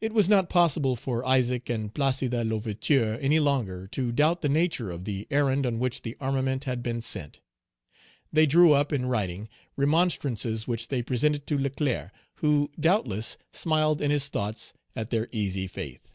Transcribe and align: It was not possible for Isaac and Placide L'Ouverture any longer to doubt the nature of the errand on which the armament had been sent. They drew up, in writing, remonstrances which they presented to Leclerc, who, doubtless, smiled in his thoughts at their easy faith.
It 0.00 0.14
was 0.14 0.30
not 0.30 0.48
possible 0.48 0.96
for 0.96 1.22
Isaac 1.22 1.68
and 1.68 1.92
Placide 1.92 2.32
L'Ouverture 2.32 3.18
any 3.20 3.38
longer 3.38 3.86
to 3.88 4.10
doubt 4.10 4.40
the 4.40 4.48
nature 4.48 4.90
of 4.90 5.04
the 5.04 5.26
errand 5.30 5.66
on 5.66 5.78
which 5.78 6.00
the 6.00 6.16
armament 6.22 6.64
had 6.64 6.82
been 6.82 7.02
sent. 7.02 7.40
They 8.32 8.46
drew 8.46 8.72
up, 8.72 8.94
in 8.94 9.04
writing, 9.04 9.50
remonstrances 9.76 10.66
which 10.66 10.88
they 10.88 11.02
presented 11.02 11.46
to 11.48 11.58
Leclerc, 11.58 12.12
who, 12.36 12.70
doubtless, 12.80 13.36
smiled 13.52 14.00
in 14.00 14.10
his 14.10 14.28
thoughts 14.28 14.72
at 14.94 15.10
their 15.10 15.28
easy 15.32 15.66
faith. 15.66 16.14